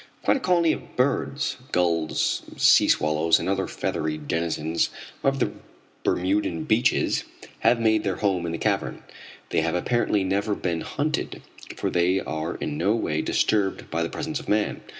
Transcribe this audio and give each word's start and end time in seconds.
Quite 0.23 0.37
a 0.37 0.39
colony 0.39 0.71
of 0.73 0.95
birds 0.95 1.57
gulls, 1.71 2.41
sea 2.57 2.87
swallows 2.87 3.39
and 3.39 3.47
other 3.47 3.67
feathery 3.67 4.17
denizens 4.17 4.89
of 5.23 5.37
the 5.37 5.51
Bermudan 6.03 6.63
beaches 6.63 7.23
have 7.59 7.79
made 7.79 8.03
their 8.03 8.15
home 8.15 8.47
in 8.47 8.51
the 8.51 8.57
cavern. 8.57 9.03
They 9.51 9.61
have 9.61 9.75
apparently 9.75 10.23
never 10.23 10.55
been 10.55 10.81
hunted, 10.81 11.43
for 11.75 11.91
they 11.91 12.19
are 12.19 12.55
in 12.55 12.79
no 12.79 12.95
way 12.95 13.21
disturbed 13.21 13.91
by 13.91 14.01
the 14.01 14.09
presence 14.09 14.39
of 14.39 14.49
man. 14.49 14.81